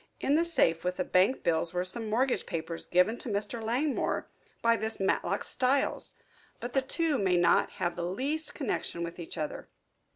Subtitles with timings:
[0.19, 3.61] In the safe with the bankbills were some mortgage papers given to Mr.
[3.63, 4.27] Langmore
[4.63, 6.13] by this Matlock Styles.
[6.59, 9.69] But the two may not have the least connection with each other."